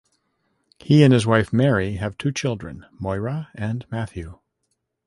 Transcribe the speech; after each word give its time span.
He 0.79 1.03
and 1.03 1.13
his 1.13 1.27
wife, 1.27 1.53
Mary, 1.53 1.97
have 1.97 2.17
two 2.17 2.31
children, 2.31 2.87
Moira 2.99 3.49
and 3.53 3.85
Matthew. 3.91 4.39